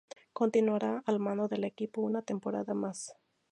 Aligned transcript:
Continuaría 0.33 1.03
al 1.05 1.19
mando 1.19 1.47
del 1.47 1.63
equipo 1.63 2.01
una 2.01 2.23
temporada 2.23 2.73
más. 2.73 3.15